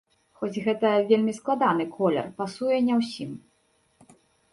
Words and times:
Хоць 0.39 0.61
гэта 0.67 0.93
вельмі 1.11 1.33
складаны 1.39 1.85
колер, 1.97 2.25
пасуе 2.39 2.77
не 2.87 2.93
ўсім! 3.03 3.37